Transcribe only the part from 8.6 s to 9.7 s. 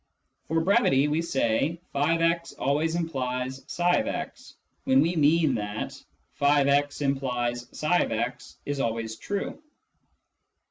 is always true.